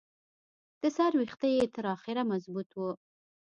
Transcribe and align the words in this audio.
د 0.81 0.83
سر 0.95 1.11
ویښته 1.19 1.47
یې 1.55 1.63
تر 1.75 1.85
اخره 1.95 2.21
مضبوط 2.31 2.69
وو. 2.73 2.91